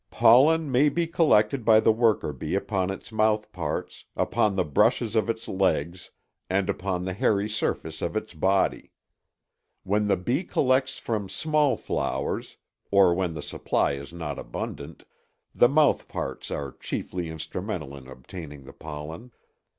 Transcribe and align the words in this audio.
Pollen 0.09 0.71
may 0.71 0.89
be 0.89 1.05
collected 1.05 1.63
by 1.63 1.79
the 1.79 1.91
worker 1.91 2.33
bee 2.33 2.55
upon 2.55 2.89
its 2.89 3.11
mouthparts, 3.11 4.05
upon 4.15 4.55
the 4.55 4.63
brushes 4.65 5.15
of 5.15 5.29
its 5.29 5.47
legs, 5.47 6.09
and 6.49 6.71
upon 6.71 7.05
the 7.05 7.13
hairy 7.13 7.47
surface 7.47 8.01
of 8.01 8.15
its 8.17 8.33
body. 8.33 8.91
When 9.83 10.07
the 10.07 10.17
bee 10.17 10.43
collects 10.43 10.97
from 10.97 11.29
small 11.29 11.77
flowers, 11.77 12.57
or 12.89 13.13
when 13.13 13.35
the 13.35 13.43
supply 13.43 13.91
is 13.91 14.11
not 14.11 14.39
abundant, 14.39 15.03
the 15.53 15.67
mouthparts 15.67 16.49
are 16.49 16.75
chiefly 16.79 17.29
instrumental 17.29 17.95
in 17.95 18.07
obtaining 18.07 18.63
the 18.63 18.73
pollen. 18.73 19.29